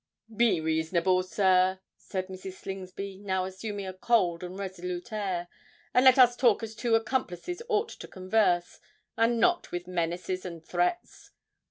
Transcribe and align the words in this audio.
"Be 0.35 0.59
reasonable, 0.59 1.21
sir," 1.21 1.79
said 1.95 2.25
Mrs. 2.27 2.53
Slingsby, 2.53 3.19
now 3.19 3.45
assuming 3.45 3.85
a 3.85 3.93
cold 3.93 4.43
and 4.43 4.57
resolute 4.57 5.13
air; 5.13 5.47
"and 5.93 6.03
let 6.03 6.17
us 6.17 6.35
talk 6.35 6.63
as 6.63 6.73
two 6.73 6.95
accomplices 6.95 7.61
ought 7.69 7.89
to 7.89 8.07
converse—and 8.07 9.39
not 9.39 9.71
with 9.71 9.85
menaces 9.85 10.43
and 10.43 10.65
threats." 10.65 11.29